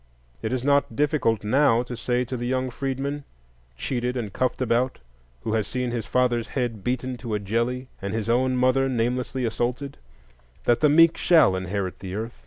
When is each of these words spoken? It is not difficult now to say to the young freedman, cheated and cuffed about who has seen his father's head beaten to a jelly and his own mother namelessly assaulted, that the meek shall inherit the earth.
It 0.41 0.51
is 0.51 0.63
not 0.63 0.95
difficult 0.95 1.43
now 1.43 1.83
to 1.83 1.95
say 1.95 2.25
to 2.25 2.35
the 2.35 2.47
young 2.47 2.71
freedman, 2.71 3.23
cheated 3.77 4.17
and 4.17 4.33
cuffed 4.33 4.59
about 4.59 4.97
who 5.41 5.53
has 5.53 5.67
seen 5.67 5.91
his 5.91 6.07
father's 6.07 6.47
head 6.47 6.83
beaten 6.83 7.17
to 7.17 7.35
a 7.35 7.39
jelly 7.39 7.87
and 8.01 8.11
his 8.11 8.27
own 8.27 8.57
mother 8.57 8.89
namelessly 8.89 9.45
assaulted, 9.45 9.97
that 10.63 10.79
the 10.79 10.89
meek 10.89 11.17
shall 11.17 11.55
inherit 11.55 11.99
the 11.99 12.15
earth. 12.15 12.39